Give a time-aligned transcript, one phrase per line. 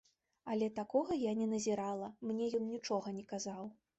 [0.53, 3.63] Але такога я не назірала, мне ён нічога не казаў.